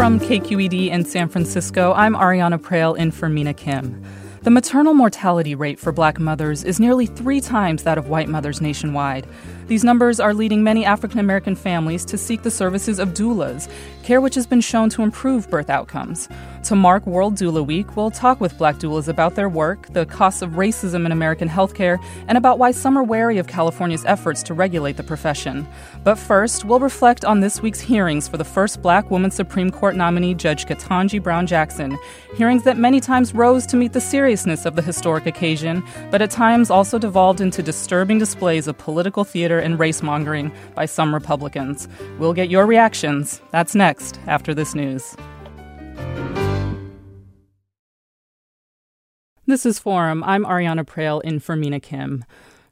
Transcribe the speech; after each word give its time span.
From 0.00 0.18
KQED 0.18 0.88
in 0.88 1.04
San 1.04 1.28
Francisco, 1.28 1.92
I'm 1.92 2.14
Arianna 2.14 2.58
Proehl 2.58 2.96
in 2.96 3.10
for 3.10 3.28
Mina 3.28 3.52
Kim. 3.52 4.02
The 4.42 4.50
maternal 4.50 4.94
mortality 4.94 5.54
rate 5.54 5.78
for 5.78 5.92
black 5.92 6.18
mothers 6.18 6.64
is 6.64 6.80
nearly 6.80 7.04
three 7.04 7.42
times 7.42 7.82
that 7.82 7.98
of 7.98 8.08
white 8.08 8.26
mothers 8.26 8.62
nationwide. 8.62 9.26
These 9.66 9.84
numbers 9.84 10.18
are 10.18 10.32
leading 10.32 10.64
many 10.64 10.82
African 10.82 11.20
American 11.20 11.54
families 11.54 12.06
to 12.06 12.16
seek 12.16 12.42
the 12.42 12.50
services 12.50 12.98
of 12.98 13.10
doulas, 13.10 13.70
care 14.02 14.20
which 14.20 14.34
has 14.34 14.46
been 14.46 14.62
shown 14.62 14.88
to 14.90 15.02
improve 15.02 15.50
birth 15.50 15.68
outcomes. 15.68 16.26
To 16.64 16.74
mark 16.74 17.06
World 17.06 17.36
Doula 17.36 17.64
Week, 17.64 17.96
we'll 17.96 18.10
talk 18.10 18.40
with 18.40 18.58
black 18.58 18.76
doulas 18.76 19.08
about 19.08 19.34
their 19.34 19.48
work, 19.48 19.86
the 19.92 20.06
costs 20.06 20.42
of 20.42 20.52
racism 20.52 21.06
in 21.06 21.12
American 21.12 21.48
healthcare, 21.48 22.02
and 22.26 22.36
about 22.36 22.58
why 22.58 22.70
some 22.70 22.98
are 22.98 23.04
wary 23.04 23.38
of 23.38 23.46
California's 23.46 24.04
efforts 24.06 24.42
to 24.44 24.54
regulate 24.54 24.96
the 24.96 25.02
profession. 25.02 25.68
But 26.02 26.16
first, 26.16 26.64
we'll 26.64 26.80
reflect 26.80 27.24
on 27.24 27.40
this 27.40 27.62
week's 27.62 27.80
hearings 27.80 28.26
for 28.26 28.38
the 28.38 28.44
first 28.44 28.82
black 28.82 29.10
woman 29.10 29.30
Supreme 29.30 29.70
Court 29.70 29.94
nominee, 29.94 30.34
Judge 30.34 30.66
Ketanji 30.66 31.22
Brown 31.22 31.46
Jackson. 31.46 31.98
Hearings 32.34 32.64
that 32.64 32.76
many 32.76 33.00
times 33.00 33.34
rose 33.34 33.66
to 33.66 33.76
meet 33.76 33.92
the 33.92 34.00
seriousness 34.30 34.64
of 34.64 34.76
the 34.76 34.82
historic 34.82 35.26
occasion, 35.26 35.82
but 36.12 36.22
at 36.22 36.30
times 36.30 36.70
also 36.70 37.00
devolved 37.00 37.40
into 37.40 37.64
disturbing 37.64 38.16
displays 38.16 38.68
of 38.68 38.78
political 38.78 39.24
theater 39.24 39.58
and 39.58 39.76
race 39.76 40.04
mongering 40.04 40.52
by 40.76 40.86
some 40.86 41.12
Republicans. 41.12 41.88
We'll 42.20 42.32
get 42.32 42.48
your 42.48 42.64
reactions. 42.64 43.42
That's 43.50 43.74
next 43.74 44.20
after 44.28 44.54
this 44.54 44.72
news. 44.72 45.16
This 49.48 49.66
is 49.66 49.80
Forum. 49.80 50.22
I'm 50.22 50.44
Arianna 50.44 50.84
Proehl 50.84 51.20
in 51.24 51.40
for 51.40 51.56
Mina 51.56 51.80
Kim. 51.80 52.24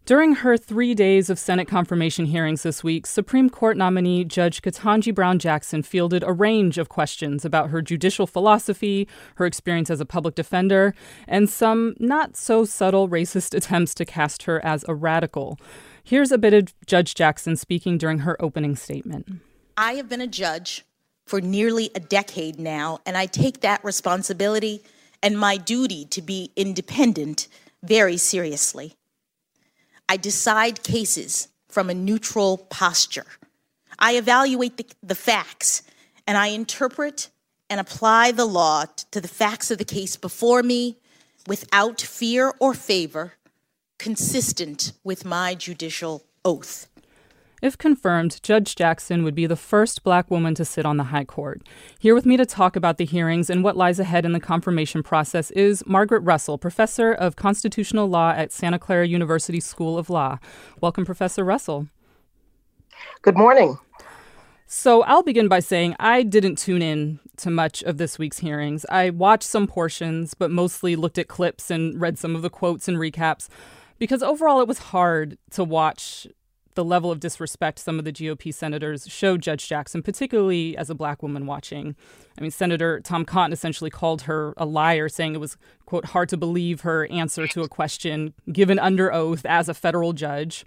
During 0.08 0.36
her 0.36 0.56
three 0.56 0.94
days 0.94 1.28
of 1.28 1.38
Senate 1.38 1.68
confirmation 1.68 2.24
hearings 2.24 2.62
this 2.62 2.82
week, 2.82 3.06
Supreme 3.06 3.50
Court 3.50 3.76
nominee 3.76 4.24
Judge 4.24 4.62
Ketanji 4.62 5.14
Brown 5.14 5.38
Jackson 5.38 5.82
fielded 5.82 6.22
a 6.22 6.32
range 6.32 6.78
of 6.78 6.88
questions 6.88 7.44
about 7.44 7.68
her 7.68 7.82
judicial 7.82 8.26
philosophy, 8.26 9.06
her 9.34 9.44
experience 9.44 9.90
as 9.90 10.00
a 10.00 10.06
public 10.06 10.34
defender, 10.34 10.94
and 11.26 11.50
some 11.50 11.94
not 11.98 12.38
so 12.38 12.64
subtle 12.64 13.06
racist 13.06 13.54
attempts 13.54 13.94
to 13.96 14.06
cast 14.06 14.44
her 14.44 14.64
as 14.64 14.82
a 14.88 14.94
radical. 14.94 15.60
Here's 16.02 16.32
a 16.32 16.38
bit 16.38 16.54
of 16.54 16.74
Judge 16.86 17.14
Jackson 17.14 17.54
speaking 17.54 17.98
during 17.98 18.20
her 18.20 18.42
opening 18.42 18.76
statement. 18.76 19.28
I 19.76 19.92
have 19.96 20.08
been 20.08 20.22
a 20.22 20.26
judge 20.26 20.86
for 21.26 21.42
nearly 21.42 21.90
a 21.94 22.00
decade 22.00 22.58
now, 22.58 23.00
and 23.04 23.14
I 23.14 23.26
take 23.26 23.60
that 23.60 23.84
responsibility 23.84 24.82
and 25.22 25.38
my 25.38 25.58
duty 25.58 26.06
to 26.06 26.22
be 26.22 26.50
independent 26.56 27.46
very 27.82 28.16
seriously. 28.16 28.94
I 30.08 30.16
decide 30.16 30.82
cases 30.82 31.48
from 31.68 31.90
a 31.90 31.94
neutral 31.94 32.58
posture. 32.58 33.26
I 33.98 34.16
evaluate 34.16 34.76
the, 34.76 34.86
the, 35.02 35.14
facts 35.14 35.82
and 36.26 36.38
I 36.38 36.48
interpret 36.48 37.28
and 37.68 37.80
apply 37.80 38.32
the 38.32 38.46
law 38.46 38.84
to 39.10 39.20
the 39.20 39.28
facts 39.28 39.70
of 39.70 39.78
the 39.78 39.84
case 39.84 40.16
before 40.16 40.62
me 40.62 40.96
without 41.46 42.00
fear 42.00 42.54
or 42.58 42.74
favor, 42.74 43.34
consistent 43.98 44.92
with 45.04 45.24
my 45.24 45.54
judicial 45.54 46.24
oath. 46.44 46.88
If 47.60 47.76
confirmed, 47.76 48.40
Judge 48.44 48.76
Jackson 48.76 49.24
would 49.24 49.34
be 49.34 49.46
the 49.46 49.56
first 49.56 50.04
black 50.04 50.30
woman 50.30 50.54
to 50.54 50.64
sit 50.64 50.86
on 50.86 50.96
the 50.96 51.04
High 51.04 51.24
Court. 51.24 51.60
Here 51.98 52.14
with 52.14 52.24
me 52.24 52.36
to 52.36 52.46
talk 52.46 52.76
about 52.76 52.98
the 52.98 53.04
hearings 53.04 53.50
and 53.50 53.64
what 53.64 53.76
lies 53.76 53.98
ahead 53.98 54.24
in 54.24 54.32
the 54.32 54.38
confirmation 54.38 55.02
process 55.02 55.50
is 55.50 55.84
Margaret 55.84 56.20
Russell, 56.20 56.56
professor 56.56 57.12
of 57.12 57.34
constitutional 57.34 58.06
law 58.06 58.30
at 58.30 58.52
Santa 58.52 58.78
Clara 58.78 59.08
University 59.08 59.58
School 59.58 59.98
of 59.98 60.08
Law. 60.08 60.38
Welcome, 60.80 61.04
Professor 61.04 61.44
Russell. 61.44 61.88
Good 63.22 63.36
morning. 63.36 63.78
So 64.68 65.02
I'll 65.02 65.24
begin 65.24 65.48
by 65.48 65.58
saying 65.58 65.96
I 65.98 66.22
didn't 66.22 66.58
tune 66.58 66.82
in 66.82 67.18
to 67.38 67.50
much 67.50 67.82
of 67.82 67.98
this 67.98 68.20
week's 68.20 68.38
hearings. 68.38 68.86
I 68.88 69.10
watched 69.10 69.48
some 69.48 69.66
portions, 69.66 70.34
but 70.34 70.52
mostly 70.52 70.94
looked 70.94 71.18
at 71.18 71.26
clips 71.26 71.72
and 71.72 72.00
read 72.00 72.18
some 72.18 72.36
of 72.36 72.42
the 72.42 72.50
quotes 72.50 72.86
and 72.86 72.98
recaps 72.98 73.48
because 73.98 74.22
overall 74.22 74.60
it 74.60 74.68
was 74.68 74.78
hard 74.78 75.38
to 75.50 75.64
watch 75.64 76.28
the 76.78 76.84
level 76.84 77.10
of 77.10 77.18
disrespect 77.18 77.80
some 77.80 77.98
of 77.98 78.04
the 78.04 78.12
GOP 78.12 78.54
senators 78.54 79.08
showed 79.08 79.42
Judge 79.42 79.66
Jackson, 79.66 80.00
particularly 80.00 80.76
as 80.76 80.88
a 80.88 80.94
black 80.94 81.24
woman 81.24 81.44
watching. 81.44 81.96
I 82.38 82.40
mean, 82.40 82.52
Senator 82.52 83.00
Tom 83.00 83.24
Cotton 83.24 83.52
essentially 83.52 83.90
called 83.90 84.22
her 84.22 84.54
a 84.56 84.64
liar, 84.64 85.08
saying 85.08 85.34
it 85.34 85.38
was, 85.38 85.56
quote, 85.86 86.04
hard 86.04 86.28
to 86.28 86.36
believe 86.36 86.82
her 86.82 87.08
answer 87.08 87.48
to 87.48 87.62
a 87.62 87.68
question 87.68 88.32
given 88.52 88.78
under 88.78 89.12
oath 89.12 89.44
as 89.44 89.68
a 89.68 89.74
federal 89.74 90.12
judge 90.12 90.64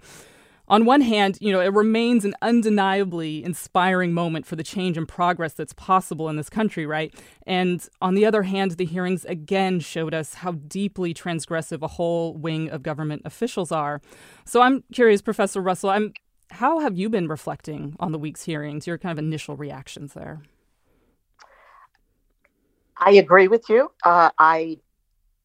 on 0.72 0.86
one 0.86 1.02
hand, 1.02 1.36
you 1.42 1.52
know, 1.52 1.60
it 1.60 1.74
remains 1.74 2.24
an 2.24 2.34
undeniably 2.40 3.44
inspiring 3.44 4.14
moment 4.14 4.46
for 4.46 4.56
the 4.56 4.62
change 4.62 4.96
and 4.96 5.06
progress 5.06 5.52
that's 5.52 5.74
possible 5.74 6.30
in 6.30 6.36
this 6.36 6.48
country, 6.48 6.86
right? 6.86 7.14
And 7.46 7.86
on 8.00 8.14
the 8.14 8.24
other 8.24 8.44
hand, 8.44 8.72
the 8.72 8.86
hearings 8.86 9.26
again 9.26 9.80
showed 9.80 10.14
us 10.14 10.32
how 10.36 10.52
deeply 10.52 11.12
transgressive 11.12 11.82
a 11.82 11.88
whole 11.88 12.34
wing 12.38 12.70
of 12.70 12.82
government 12.82 13.20
officials 13.26 13.70
are. 13.70 14.00
So 14.46 14.62
I'm 14.62 14.82
curious, 14.94 15.20
Professor 15.20 15.60
Russell, 15.60 15.90
I'm 15.90 16.14
how 16.52 16.80
have 16.80 16.96
you 16.96 17.10
been 17.10 17.28
reflecting 17.28 17.94
on 18.00 18.12
the 18.12 18.18
week's 18.18 18.44
hearings? 18.44 18.86
Your 18.86 18.98
kind 18.98 19.12
of 19.12 19.22
initial 19.22 19.56
reactions 19.56 20.14
there. 20.14 20.42
I 22.96 23.12
agree 23.12 23.48
with 23.48 23.68
you. 23.68 23.90
Uh, 24.04 24.30
I 24.38 24.78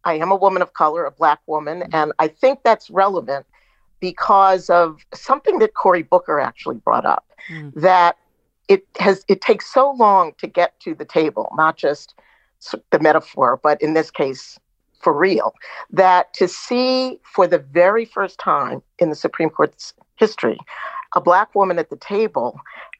I 0.05 0.15
am 0.15 0.31
a 0.31 0.35
woman 0.37 0.61
of 0.61 0.73
color, 0.73 1.05
a 1.05 1.11
black 1.11 1.41
woman, 1.47 1.83
and 1.93 2.13
I 2.19 2.29
think 2.29 2.59
that's 2.63 2.89
relevant 2.89 3.45
because 3.99 4.69
of 4.69 5.05
something 5.13 5.59
that 5.59 5.73
Cory 5.73 6.03
Booker 6.03 6.39
actually 6.39 6.77
brought 6.77 7.05
up 7.05 7.25
mm. 7.49 7.73
that 7.75 8.17
it 8.67 8.85
has 8.99 9.23
it 9.27 9.41
takes 9.41 9.71
so 9.71 9.91
long 9.91 10.33
to 10.39 10.47
get 10.47 10.79
to 10.81 10.93
the 10.93 11.05
table, 11.05 11.49
not 11.55 11.77
just 11.77 12.15
the 12.91 12.99
metaphor, 12.99 13.59
but 13.61 13.81
in 13.81 13.93
this 13.93 14.11
case 14.11 14.59
for 14.99 15.13
real, 15.13 15.53
that 15.91 16.33
to 16.33 16.47
see 16.47 17.19
for 17.23 17.47
the 17.47 17.59
very 17.59 18.03
first 18.03 18.39
time 18.39 18.81
in 18.99 19.09
the 19.09 19.15
Supreme 19.15 19.49
Court's 19.49 19.93
history 20.15 20.57
a 21.15 21.21
black 21.21 21.55
woman 21.55 21.79
at 21.79 21.89
the 21.89 21.95
table 21.95 22.59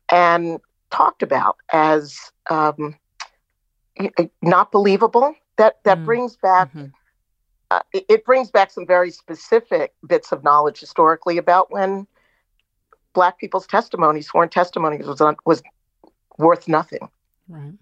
and 0.10 0.60
talked 0.92 1.22
about 1.22 1.58
as 1.74 2.32
um, 2.50 2.96
not 4.42 4.72
believable 4.72 5.34
that 5.58 5.80
that 5.84 6.00
mm. 6.00 6.06
brings 6.06 6.38
back 6.38 6.70
mm-hmm 6.70 6.86
uh, 7.72 7.82
it, 7.94 8.26
brings 8.26 8.50
back 8.50 8.72
some 8.72 8.86
very 8.86 9.12
specific 9.12 9.94
bits 10.08 10.32
of 10.32 10.44
knowledge 10.44 10.80
historically 10.80 11.38
about 11.38 11.72
when 11.72 12.08
black 13.14 13.40
people's 13.40 13.68
testimony, 13.68 14.22
sworn 14.22 14.50
testimony, 14.50 14.98
was 14.98 15.22
was 15.46 15.62
worth 16.38 16.68
nothing. 16.68 17.10
Right. 17.48 17.74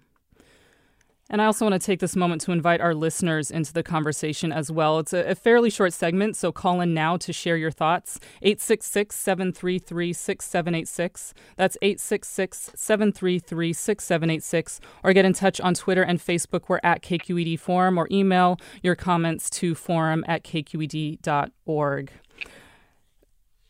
And 1.28 1.42
I 1.42 1.46
also 1.46 1.64
want 1.64 1.80
to 1.80 1.84
take 1.84 1.98
this 2.00 2.14
moment 2.14 2.40
to 2.42 2.52
invite 2.52 2.80
our 2.80 2.94
listeners 2.94 3.50
into 3.50 3.72
the 3.72 3.82
conversation 3.82 4.52
as 4.52 4.70
well. 4.70 5.00
It's 5.00 5.12
a, 5.12 5.30
a 5.30 5.34
fairly 5.34 5.70
short 5.70 5.92
segment, 5.92 6.36
so 6.36 6.52
call 6.52 6.80
in 6.80 6.94
now 6.94 7.16
to 7.16 7.32
share 7.32 7.56
your 7.56 7.72
thoughts. 7.72 8.20
866 8.42 9.16
733 9.16 10.12
6786. 10.12 11.34
That's 11.56 11.76
866 11.82 12.70
733 12.76 13.72
6786. 13.72 14.80
Or 15.02 15.12
get 15.12 15.24
in 15.24 15.32
touch 15.32 15.60
on 15.60 15.74
Twitter 15.74 16.02
and 16.02 16.20
Facebook. 16.20 16.68
We're 16.68 16.80
at 16.84 17.02
KQED 17.02 17.58
Forum, 17.58 17.98
or 17.98 18.06
email 18.10 18.58
your 18.82 18.94
comments 18.94 19.50
to 19.50 19.74
forum 19.74 20.24
at 20.28 20.44
kqed.org. 20.44 22.10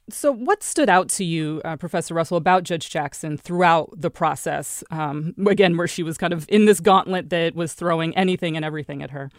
So, 0.09 0.31
what 0.31 0.63
stood 0.63 0.89
out 0.89 1.09
to 1.11 1.25
you, 1.25 1.61
uh, 1.65 1.77
Professor 1.77 2.15
Russell, 2.15 2.37
about 2.37 2.63
Judge 2.63 2.89
Jackson 2.91 3.37
throughout 3.37 3.91
the 3.93 4.11
process? 4.11 4.85
Um, 4.93 5.35
again, 5.49 5.77
where 5.77 5.89
she 5.89 6.05
was 6.05 6.17
kind 6.17 6.33
of 6.33 6.47
in 6.49 6.67
this 6.67 6.79
gauntlet 6.79 7.31
that 7.31 7.57
was 7.57 7.73
throwing 7.73 8.17
anything 8.17 8.55
and 8.55 8.65
everything 8.65 9.03
at 9.03 9.11
her. 9.11 9.31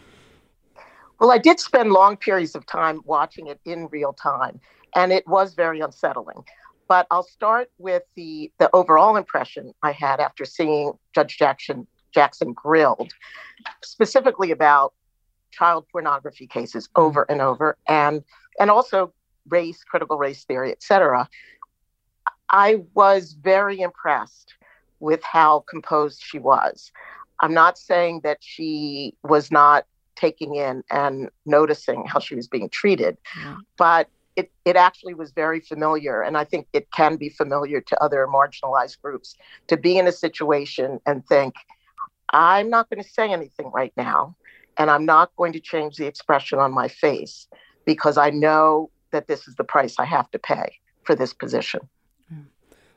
Well, 1.20 1.30
I 1.30 1.38
did 1.38 1.58
spend 1.58 1.92
long 1.92 2.18
periods 2.18 2.54
of 2.54 2.66
time 2.66 3.00
watching 3.06 3.46
it 3.46 3.58
in 3.64 3.88
real 3.90 4.12
time, 4.12 4.60
and 4.94 5.10
it 5.10 5.26
was 5.26 5.54
very 5.54 5.80
unsettling. 5.80 6.44
But 6.86 7.06
I'll 7.10 7.22
start 7.22 7.70
with 7.78 8.02
the 8.14 8.52
the 8.58 8.68
overall 8.74 9.16
impression 9.16 9.72
I 9.82 9.92
had 9.92 10.20
after 10.20 10.44
seeing 10.44 10.92
Judge 11.14 11.38
Jackson 11.38 11.86
Jackson 12.12 12.52
grilled, 12.52 13.12
specifically 13.82 14.50
about 14.50 14.92
child 15.50 15.86
pornography 15.90 16.46
cases 16.46 16.90
over 16.94 17.24
and 17.30 17.40
over, 17.40 17.78
and 17.88 18.22
and 18.60 18.70
also 18.70 19.14
race, 19.48 19.82
critical 19.84 20.18
race 20.18 20.44
theory, 20.44 20.72
etc. 20.72 21.28
I 22.50 22.82
was 22.94 23.34
very 23.34 23.80
impressed 23.80 24.54
with 25.00 25.22
how 25.22 25.64
composed 25.68 26.22
she 26.22 26.38
was. 26.38 26.92
I'm 27.40 27.54
not 27.54 27.78
saying 27.78 28.20
that 28.24 28.38
she 28.40 29.14
was 29.22 29.50
not 29.50 29.86
taking 30.16 30.56
in 30.56 30.82
and 30.90 31.28
noticing 31.46 32.04
how 32.06 32.18
she 32.18 32.34
was 32.34 32.48
being 32.48 32.68
treated. 32.68 33.16
Yeah. 33.36 33.56
But 33.76 34.08
it, 34.34 34.50
it 34.64 34.76
actually 34.76 35.14
was 35.14 35.32
very 35.32 35.60
familiar. 35.60 36.22
And 36.22 36.36
I 36.36 36.44
think 36.44 36.66
it 36.72 36.90
can 36.92 37.16
be 37.16 37.28
familiar 37.28 37.80
to 37.80 38.02
other 38.02 38.26
marginalized 38.26 39.00
groups 39.00 39.36
to 39.68 39.76
be 39.76 39.98
in 39.98 40.06
a 40.06 40.12
situation 40.12 41.00
and 41.06 41.26
think, 41.26 41.54
I'm 42.30 42.68
not 42.70 42.90
going 42.90 43.02
to 43.02 43.08
say 43.08 43.32
anything 43.32 43.70
right 43.72 43.92
now. 43.96 44.36
And 44.76 44.90
I'm 44.90 45.04
not 45.04 45.34
going 45.36 45.52
to 45.54 45.60
change 45.60 45.96
the 45.96 46.06
expression 46.06 46.60
on 46.60 46.72
my 46.72 46.86
face 46.86 47.48
because 47.84 48.16
I 48.16 48.30
know 48.30 48.90
that 49.12 49.28
this 49.28 49.48
is 49.48 49.54
the 49.56 49.64
price 49.64 49.96
I 49.98 50.04
have 50.04 50.30
to 50.32 50.38
pay 50.38 50.78
for 51.04 51.14
this 51.14 51.32
position. 51.32 51.80
Mm. 52.32 52.46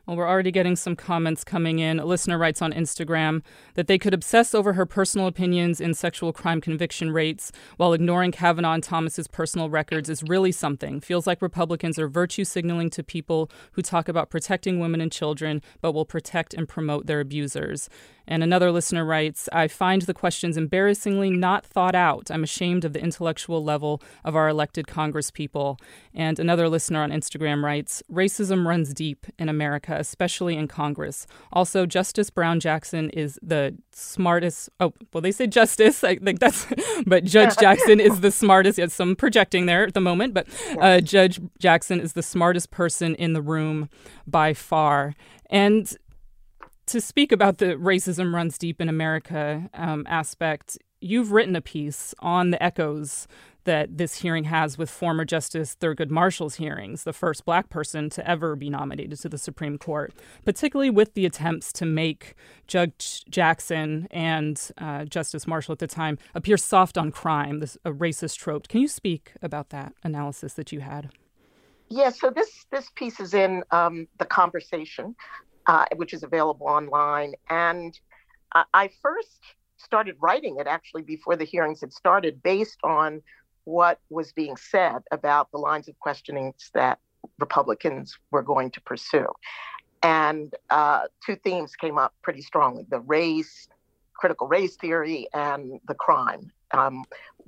Well, 0.06 0.18
we're 0.18 0.28
already 0.28 0.52
getting 0.52 0.76
some 0.76 0.96
comments 0.96 1.44
coming 1.44 1.80
in. 1.80 2.00
A 2.00 2.06
listener 2.06 2.38
writes 2.38 2.62
on 2.62 2.74
Instagram 2.74 3.44
that 3.76 3.86
they 3.86 4.00
could 4.00 4.14
obsess 4.14 4.56
over 4.56 4.74
her 4.74 4.86
personal 4.86 5.28
opinions 5.28 5.80
in 5.80 5.94
sexual 5.94 6.34
crime 6.34 6.60
conviction 6.60 7.12
rates 7.12 7.52
while 7.78 7.94
ignoring 7.94 8.32
Kavanaugh 8.32 8.74
and 8.74 8.84
Thomas's 8.84 9.28
personal 9.28 9.70
records 9.70 10.10
is 10.10 10.24
really 10.24 10.52
something. 10.52 11.00
Feels 11.00 11.28
like 11.28 11.42
Republicans 11.42 12.00
are 12.00 12.08
virtue 12.08 12.44
signaling 12.44 12.90
to 12.90 13.04
people 13.04 13.52
who 13.74 13.84
talk 13.84 14.10
about 14.10 14.32
protecting 14.32 14.80
women 14.80 15.02
and 15.02 15.12
children, 15.12 15.62
but 15.82 15.92
will 15.94 16.06
protect 16.06 16.56
and 16.56 16.68
promote 16.68 17.06
their 17.06 17.20
abusers. 17.20 17.88
And 18.28 18.44
another 18.44 18.72
listener 18.72 19.06
writes, 19.06 19.50
I 19.52 19.68
find 19.68 20.04
the 20.04 20.14
questions 20.14 20.58
embarrassingly 20.58 21.30
not 21.30 21.66
thought 21.66 21.96
out. 21.96 22.30
I'm 22.32 22.44
ashamed 22.44 22.86
of 22.86 22.94
the 22.94 23.02
intellectual 23.02 23.64
level 23.64 24.02
of 24.24 24.36
our 24.36 24.48
elected 24.48 24.88
congresspeople. 24.88 25.80
And 26.14 26.40
another 26.40 26.70
listener 26.70 27.02
on 27.02 27.12
Instagram 27.12 27.64
writes, 27.64 28.04
Racism 28.12 28.66
runs 28.66 28.94
deep 28.94 29.26
in 29.38 29.50
America, 29.50 29.96
especially 29.98 30.56
in 30.56 30.68
Congress. 30.68 31.28
Also, 31.52 31.86
Justice 31.86 32.30
Brown 32.30 32.60
Jackson 32.60 33.10
is 33.12 33.40
the 33.42 33.76
smartest. 33.92 34.70
Oh, 34.80 34.94
well, 35.14 35.22
they 35.22 35.32
say 35.32 35.48
justice. 35.48 36.04
I 36.04 36.18
think 36.18 36.40
that's, 36.40 36.68
but 37.06 37.24
Judge 37.24 37.58
Jackson 37.60 38.00
is 38.00 38.22
the 38.22 38.32
smartest. 38.32 38.78
Yes, 38.78 38.94
some 38.94 39.16
projecting 39.16 39.66
there 39.66 39.86
at 39.86 39.94
the 39.94 40.02
moment, 40.02 40.34
but 40.34 40.48
uh, 40.80 41.02
Judge 41.02 41.40
Jackson 41.60 42.00
is 42.00 42.14
the 42.14 42.24
smartest 42.24 42.72
person 42.72 43.16
in 43.16 43.34
the 43.34 43.42
room 43.42 43.90
by 44.28 44.54
far. 44.54 45.16
And 45.50 45.94
to 46.92 47.00
speak 47.00 47.32
about 47.32 47.60
the 47.60 47.78
racism 47.78 48.34
runs 48.34 48.58
deep 48.58 48.82
in 48.82 48.90
America 48.90 49.70
um, 49.74 50.06
aspect, 50.10 50.78
you've 51.00 51.32
written 51.32 51.56
a 51.56 51.62
piece 51.62 52.14
on 52.20 52.52
the 52.52 52.62
echoes 52.62 53.30
that 53.64 53.98
this 53.98 54.16
hearing 54.16 54.44
has 54.44 54.78
with 54.78 54.90
former 54.90 55.24
Justice 55.24 55.78
Thurgood 55.80 56.10
Marshall's 56.10 56.56
hearings, 56.56 57.06
the 57.06 57.14
first 57.14 57.46
black 57.46 57.70
person 57.70 58.10
to 58.10 58.30
ever 58.30 58.58
be 58.58 58.70
nominated 58.70 59.18
to 59.20 59.30
the 59.30 59.38
Supreme 59.38 59.78
Court, 59.78 60.14
particularly 60.44 60.90
with 60.90 61.14
the 61.14 61.26
attempts 61.26 61.72
to 61.74 61.86
make 61.86 62.34
Judge 62.68 63.24
Jackson 63.30 64.10
and 64.12 64.70
uh, 64.78 65.06
Justice 65.06 65.48
Marshall 65.48 65.72
at 65.72 65.80
the 65.80 65.88
time 65.88 66.18
appear 66.36 66.58
soft 66.58 66.98
on 66.98 67.10
crime, 67.10 67.60
this 67.60 67.78
a 67.86 67.92
racist 67.92 68.38
trope. 68.38 68.68
Can 68.68 68.82
you 68.82 68.90
speak 68.90 69.32
about 69.42 69.70
that 69.70 69.94
analysis 70.04 70.56
that 70.56 70.74
you 70.74 70.82
had? 70.82 71.10
Yeah, 71.88 72.10
so 72.10 72.30
this 72.30 72.66
this 72.70 72.90
piece 72.96 73.22
is 73.22 73.34
in 73.34 73.64
um, 73.72 74.08
the 74.18 74.26
conversation 74.26 75.16
uh, 75.72 75.86
which 75.96 76.14
is 76.14 76.22
available 76.22 76.68
online. 76.68 77.34
And 77.50 77.98
uh, 78.54 78.66
I 78.74 78.90
first 79.02 79.40
started 79.78 80.16
writing 80.20 80.58
it 80.60 80.68
actually 80.68 81.02
before 81.02 81.38
the 81.38 81.46
hearings 81.46 81.80
had 81.80 81.94
started, 81.94 82.44
based 82.44 82.80
on 82.84 83.22
what 83.64 84.02
was 84.10 84.34
being 84.34 84.58
said 84.58 84.98
about 85.14 85.50
the 85.52 85.58
lines 85.58 85.88
of 85.88 85.98
questionings 86.00 86.72
that 86.74 87.00
Republicans 87.40 88.20
were 88.32 88.44
going 88.44 88.70
to 88.72 88.82
pursue. 88.82 89.28
And 90.04 90.54
uh, 90.70 91.04
two 91.26 91.38
themes 91.38 91.78
came 91.78 91.98
up 91.98 92.14
pretty 92.22 92.42
strongly 92.42 92.86
the 92.90 93.00
race, 93.00 93.70
critical 94.14 94.50
race 94.50 94.76
theory, 94.76 95.30
and 95.34 95.80
the 95.88 95.96
crime. 95.96 96.52
Um, 96.72 97.06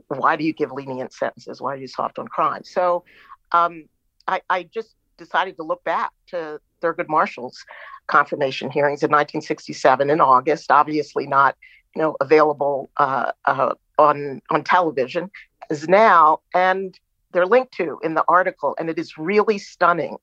why 0.08 0.38
do 0.38 0.46
you 0.46 0.54
give 0.54 0.72
lenient 0.72 1.12
sentences? 1.12 1.60
Why 1.60 1.74
are 1.74 1.78
you 1.78 1.88
soft 1.88 2.18
on 2.20 2.30
crime? 2.30 2.64
So 2.64 3.04
um, 3.52 3.90
I, 4.30 4.42
I, 4.50 4.64
just 4.64 4.96
decided 5.18 5.56
to 5.58 5.64
look 5.64 5.84
back 5.84 6.12
to 6.28 6.60
Thurgood 6.82 7.08
Marshall's 7.08 7.64
confirmation 8.08 8.70
hearings 8.70 9.04
in 9.04 9.10
1967 9.10 10.10
in 10.10 10.22
August, 10.22 10.72
obviously 10.72 11.28
not 11.28 11.56
you 11.96 12.02
know 12.02 12.16
available 12.22 12.90
uh, 12.98 13.32
uh, 13.46 13.74
on 13.98 14.42
on 14.50 14.64
television 14.64 15.30
as 15.70 15.88
now, 15.88 16.40
and 16.54 17.00
they're 17.32 17.46
linked 17.46 17.74
to 17.74 18.00
in 18.04 18.14
the 18.14 18.24
article, 18.28 18.76
and 18.80 18.90
it 18.90 19.00
is 19.00 19.18
really 19.18 19.58
stunning 19.58 20.18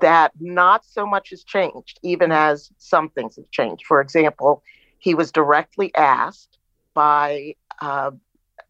that 0.00 0.32
not 0.40 0.84
so 0.84 1.06
much 1.06 1.30
has 1.30 1.42
changed, 1.42 1.98
even 2.02 2.30
as 2.30 2.70
some 2.76 3.08
things 3.08 3.36
have 3.36 3.50
changed. 3.50 3.86
For 3.86 4.00
example, 4.00 4.62
he 4.98 5.14
was 5.14 5.32
directly 5.32 5.94
asked 5.94 6.58
by 6.92 7.54
uh, 7.80 8.10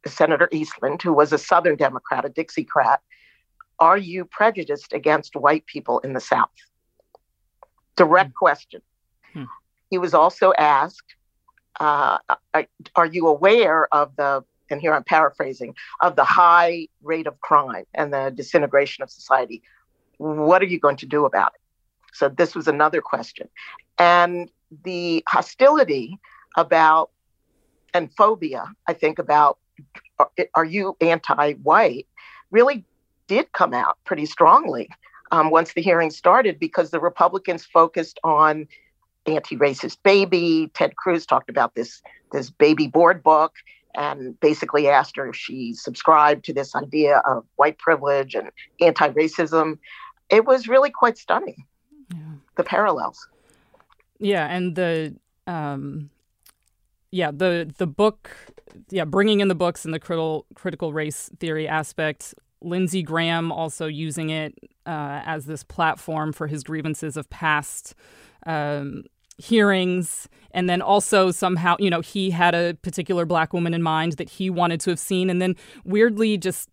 Senator 0.07 0.49
Eastland, 0.53 1.03
who 1.03 1.13
was 1.13 1.33
a 1.33 1.39
Southern 1.39 1.77
Democrat, 1.77 2.25
a 2.25 2.29
Dixiecrat, 2.29 2.99
are 3.79 3.99
you 3.99 4.25
prejudiced 4.25 4.93
against 4.93 5.37
white 5.37 5.67
people 5.67 5.99
in 6.01 6.13
the 6.13 6.21
South? 6.21 6.49
Direct 7.97 8.31
hmm. 8.31 8.39
question. 8.39 8.83
Hmm. 9.33 9.45
He 9.91 9.99
was 9.99 10.15
also 10.15 10.53
asked, 10.59 11.15
uh, 11.81 12.19
are, 12.95 13.07
you 13.07 13.29
aware 13.29 13.93
of 13.95 14.17
the, 14.17 14.45
and 14.71 14.81
here 14.81 14.95
I'm 14.95 15.05
paraphrasing, 15.05 15.75
of 16.01 16.17
the 16.17 16.25
high 16.25 16.89
rate 17.03 17.27
of 17.27 17.41
crime 17.41 17.85
and 17.95 18.13
the 18.13 18.33
disintegration 18.35 19.03
of 19.03 19.11
society? 19.11 19.63
What 20.19 20.63
are 20.63 20.67
you 20.67 20.81
going 20.81 20.97
to 20.99 21.07
do 21.07 21.25
about 21.25 21.53
it? 21.55 21.61
So 22.15 22.29
this 22.29 22.55
was 22.55 22.67
another 22.67 23.03
question. 23.03 23.49
And 23.99 24.51
the 24.85 25.23
hostility 25.29 26.19
about 26.57 27.11
and 27.93 28.13
phobia, 28.13 28.73
I 28.87 28.93
think, 28.93 29.19
about 29.19 29.59
are, 30.19 30.31
are 30.55 30.65
you 30.65 30.97
anti 31.01 31.55
white, 31.55 32.07
really 32.51 32.85
did 33.27 33.53
come 33.53 33.75
out 33.75 33.99
pretty 34.05 34.27
strongly 34.27 34.89
um, 35.31 35.51
once 35.51 35.73
the 35.75 35.83
hearing 35.83 36.11
started 36.11 36.59
because 36.59 36.91
the 36.91 37.01
Republicans 37.01 37.65
focused 37.65 38.19
on 38.25 38.67
anti-racist 39.27 39.99
baby. 40.03 40.71
Ted 40.75 40.97
Cruz 40.97 41.27
talked 41.27 41.51
about 41.51 41.75
this 41.75 42.03
this 42.33 42.51
baby 42.51 42.87
board 42.87 43.23
book 43.23 43.53
and 43.95 44.39
basically 44.41 44.89
asked 44.89 45.17
her 45.17 45.29
if 45.29 45.37
she 45.37 45.73
subscribed 45.73 46.45
to 46.45 46.53
this 46.53 46.75
idea 46.75 47.23
of 47.27 47.45
white 47.57 47.79
privilege 47.79 48.35
and 48.35 48.51
anti-racism. 48.81 49.79
It 50.29 50.45
was 50.45 50.69
really 50.69 50.91
quite 50.91 51.17
stunning. 51.17 51.65
Yeah. 52.13 52.19
The 52.57 52.65
parallels. 52.65 53.27
Yeah, 54.19 54.47
and 54.47 54.75
the 54.75 55.17
um, 55.47 56.11
yeah 57.11 57.31
the 57.31 57.73
the 57.79 57.87
book 57.87 58.31
yeah 58.91 59.05
bringing 59.05 59.41
in 59.41 59.49
the 59.49 59.55
books 59.55 59.85
and 59.85 59.95
the 59.95 60.01
critical 60.01 60.47
critical 60.55 60.93
race 60.93 61.31
theory 61.39 61.69
aspect 61.69 62.35
Lindsey 62.63 63.03
Graham 63.03 63.53
also 63.53 63.87
using 63.87 64.31
it 64.31 64.55
uh, 64.87 65.23
as 65.25 65.47
this 65.47 65.63
platform 65.63 66.33
for 66.33 66.47
his 66.47 66.63
grievances 66.63 67.17
of 67.17 67.29
past 67.31 67.95
um, 68.47 69.05
hearings. 69.39 70.29
And 70.53 70.69
then 70.69 70.81
also 70.81 71.31
somehow, 71.31 71.77
you 71.79 71.91
know, 71.91 72.01
he 72.01 72.31
had 72.31 72.55
a 72.55 72.75
particular 72.83 73.27
black 73.27 73.53
woman 73.53 73.75
in 73.75 73.83
mind 73.83 74.15
that 74.15 74.31
he 74.31 74.49
wanted 74.49 74.81
to 74.81 74.91
have 74.91 74.99
seen. 74.99 75.29
And 75.29 75.43
then 75.43 75.57
weirdly 75.85 76.39
just 76.39 76.69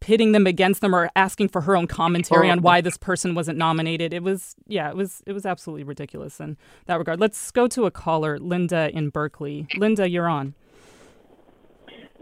pitting 0.00 0.32
them 0.32 0.46
against 0.46 0.80
them 0.80 0.94
or 0.94 1.10
asking 1.16 1.48
for 1.48 1.60
her 1.60 1.76
own 1.76 1.86
commentary 1.86 2.48
on 2.50 2.62
why 2.62 2.80
this 2.80 2.96
person 2.96 3.34
wasn't 3.34 3.58
nominated. 3.58 4.12
It 4.12 4.22
was, 4.22 4.54
yeah, 4.66 4.88
it 4.88 4.96
was, 4.96 5.22
it 5.26 5.32
was 5.32 5.44
absolutely 5.44 5.82
ridiculous 5.84 6.38
in 6.40 6.56
that 6.86 6.98
regard. 6.98 7.20
Let's 7.20 7.50
go 7.50 7.66
to 7.68 7.84
a 7.84 7.90
caller, 7.90 8.38
Linda 8.38 8.90
in 8.92 9.10
Berkeley. 9.10 9.66
Linda, 9.76 10.08
you're 10.08 10.28
on. 10.28 10.54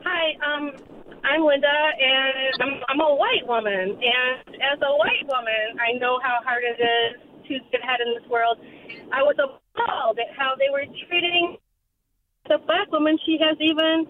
Hi, 0.04 0.36
um, 0.44 0.72
I'm 1.24 1.44
Linda, 1.44 1.66
and 1.68 2.62
I'm, 2.62 2.82
I'm 2.88 3.00
a 3.00 3.14
white 3.14 3.46
woman. 3.46 3.96
And 3.96 4.56
as 4.56 4.78
a 4.82 4.92
white 4.96 5.26
woman, 5.26 5.78
I 5.80 5.98
know 5.98 6.20
how 6.22 6.38
hard 6.44 6.62
it 6.64 6.80
is 6.80 7.20
to 7.48 7.58
get 7.70 7.82
ahead 7.82 8.00
in 8.04 8.14
this 8.14 8.28
world. 8.30 8.58
I 9.12 9.22
was 9.22 9.36
appalled 9.38 10.18
at 10.18 10.36
how 10.36 10.54
they 10.58 10.70
were 10.70 10.84
treating 11.08 11.56
the 12.48 12.58
black 12.66 12.90
woman. 12.92 13.18
She 13.24 13.38
has 13.40 13.56
even 13.60 14.06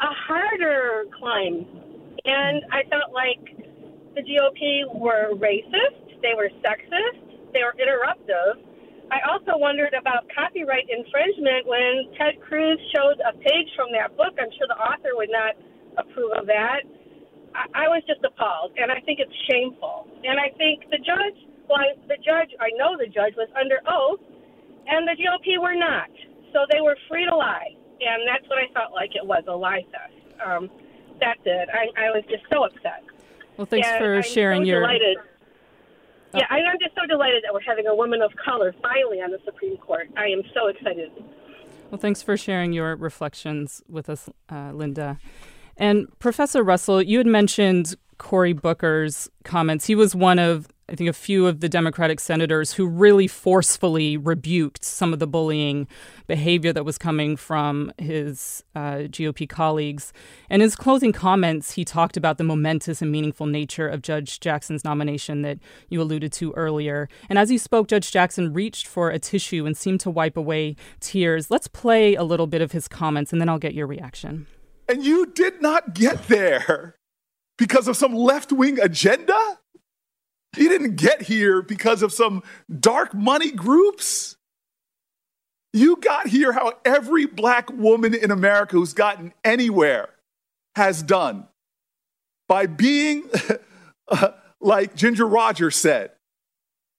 a 0.00 0.12
harder 0.26 1.04
climb. 1.18 1.66
And 2.24 2.64
I 2.72 2.82
felt 2.90 3.12
like 3.12 3.56
the 4.14 4.22
GOP 4.22 4.94
were 4.94 5.34
racist 5.36 6.08
they 6.22 6.34
were 6.34 6.50
sexist, 6.64 7.52
they 7.52 7.60
were 7.62 7.74
interruptive. 7.78 8.62
I 9.10 9.24
also 9.24 9.56
wondered 9.56 9.94
about 9.96 10.28
copyright 10.36 10.84
infringement 10.92 11.64
when 11.64 12.12
Ted 12.20 12.40
Cruz 12.44 12.76
showed 12.92 13.16
a 13.24 13.32
page 13.32 13.68
from 13.74 13.88
that 13.96 14.12
book. 14.16 14.36
I'm 14.36 14.52
sure 14.52 14.68
the 14.68 14.76
author 14.76 15.16
would 15.16 15.32
not 15.32 15.56
approve 15.96 16.32
of 16.36 16.46
that. 16.46 16.84
I, 17.56 17.84
I 17.84 17.88
was 17.88 18.04
just 18.04 18.20
appalled, 18.20 18.76
and 18.76 18.92
I 18.92 19.00
think 19.08 19.20
it's 19.20 19.32
shameful. 19.48 20.04
And 20.24 20.36
I 20.36 20.52
think 20.60 20.84
the 20.92 21.00
judge, 21.00 21.38
well, 21.68 21.80
I, 21.80 21.96
the 22.04 22.20
judge, 22.20 22.52
I 22.60 22.68
know 22.76 23.00
the 23.00 23.08
judge 23.08 23.32
was 23.40 23.48
under 23.56 23.80
oath, 23.88 24.20
and 24.86 25.08
the 25.08 25.16
GOP 25.16 25.56
were 25.56 25.76
not. 25.76 26.12
So 26.52 26.68
they 26.68 26.80
were 26.84 26.96
free 27.08 27.24
to 27.24 27.34
lie, 27.34 27.72
and 28.04 28.28
that's 28.28 28.44
what 28.48 28.60
I 28.60 28.68
felt 28.76 28.92
like 28.92 29.16
it 29.16 29.24
was 29.24 29.44
a 29.48 29.56
lie 29.56 29.88
fest. 29.88 30.20
Um, 30.44 30.68
that's 31.16 31.40
it. 31.48 31.68
I, 31.72 31.88
I 31.96 32.12
was 32.12 32.24
just 32.28 32.44
so 32.52 32.64
upset. 32.64 33.08
Well, 33.56 33.66
thanks 33.66 33.88
And 33.88 33.98
for 33.98 34.16
I'm 34.16 34.22
sharing 34.22 34.62
so 34.62 34.68
your. 34.68 34.80
Delighted. 34.80 35.16
Yeah, 36.34 36.46
I- 36.50 36.60
I'm 36.60 36.78
just 36.80 36.94
so 36.94 37.06
delighted 37.06 37.42
that 37.44 37.52
we're 37.54 37.60
having 37.62 37.86
a 37.86 37.94
woman 37.94 38.20
of 38.22 38.32
color 38.36 38.74
finally 38.82 39.20
on 39.20 39.30
the 39.30 39.38
Supreme 39.44 39.76
Court. 39.78 40.08
I 40.16 40.26
am 40.26 40.42
so 40.54 40.66
excited. 40.66 41.10
Well, 41.90 41.98
thanks 41.98 42.22
for 42.22 42.36
sharing 42.36 42.72
your 42.72 42.96
reflections 42.96 43.82
with 43.88 44.10
us, 44.10 44.28
uh, 44.50 44.72
Linda. 44.74 45.18
And 45.76 46.06
Professor 46.18 46.62
Russell, 46.62 47.00
you 47.02 47.18
had 47.18 47.26
mentioned 47.26 47.94
Cory 48.18 48.52
Booker's 48.52 49.30
comments. 49.44 49.86
He 49.86 49.94
was 49.94 50.14
one 50.14 50.38
of, 50.38 50.68
I 50.90 50.94
think, 50.94 51.10
a 51.10 51.12
few 51.12 51.46
of 51.46 51.60
the 51.60 51.68
Democratic 51.68 52.18
senators 52.18 52.72
who 52.72 52.86
really 52.86 53.26
forcefully 53.26 54.16
rebuked 54.16 54.84
some 54.84 55.12
of 55.12 55.18
the 55.18 55.26
bullying 55.26 55.86
behavior 56.26 56.72
that 56.72 56.84
was 56.84 56.96
coming 56.96 57.36
from 57.36 57.92
his 57.98 58.64
uh, 58.74 59.08
GOP 59.08 59.46
colleagues. 59.48 60.12
And 60.48 60.62
in 60.62 60.66
his 60.66 60.76
closing 60.76 61.12
comments, 61.12 61.72
he 61.72 61.84
talked 61.84 62.16
about 62.16 62.38
the 62.38 62.44
momentous 62.44 63.02
and 63.02 63.12
meaningful 63.12 63.46
nature 63.46 63.86
of 63.86 64.00
Judge 64.00 64.40
Jackson's 64.40 64.82
nomination 64.82 65.42
that 65.42 65.58
you 65.90 66.00
alluded 66.00 66.32
to 66.32 66.52
earlier. 66.52 67.08
And 67.28 67.38
as 67.38 67.50
he 67.50 67.58
spoke, 67.58 67.88
Judge 67.88 68.10
Jackson 68.10 68.54
reached 68.54 68.86
for 68.86 69.10
a 69.10 69.18
tissue 69.18 69.66
and 69.66 69.76
seemed 69.76 70.00
to 70.00 70.10
wipe 70.10 70.36
away 70.36 70.76
tears. 71.00 71.50
Let's 71.50 71.68
play 71.68 72.14
a 72.14 72.22
little 72.22 72.46
bit 72.46 72.62
of 72.62 72.72
his 72.72 72.88
comments, 72.88 73.30
and 73.32 73.40
then 73.40 73.48
I'll 73.48 73.58
get 73.58 73.74
your 73.74 73.86
reaction. 73.86 74.46
And 74.88 75.04
you 75.04 75.26
did 75.26 75.60
not 75.60 75.94
get 75.94 76.28
there 76.28 76.96
because 77.58 77.88
of 77.88 77.96
some 77.96 78.14
left 78.14 78.52
wing 78.52 78.80
agenda? 78.80 79.58
You 80.56 80.68
didn't 80.68 80.96
get 80.96 81.22
here 81.22 81.62
because 81.62 82.02
of 82.02 82.12
some 82.12 82.42
dark 82.80 83.14
money 83.14 83.50
groups? 83.50 84.36
You 85.72 85.96
got 85.96 86.28
here 86.28 86.52
how 86.52 86.72
every 86.84 87.26
black 87.26 87.70
woman 87.70 88.14
in 88.14 88.30
America 88.30 88.76
who's 88.76 88.94
gotten 88.94 89.34
anywhere 89.44 90.08
has 90.74 91.02
done 91.02 91.46
by 92.48 92.66
being, 92.66 93.28
uh, 94.08 94.30
like 94.60 94.94
Ginger 94.94 95.26
Rogers 95.26 95.76
said, 95.76 96.12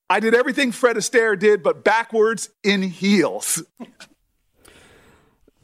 I 0.10 0.20
did 0.20 0.34
everything 0.34 0.72
Fred 0.72 0.96
Astaire 0.96 1.38
did, 1.38 1.62
but 1.63 1.84
backwards 1.84 2.50
in 2.63 2.82
heels. 2.82 3.63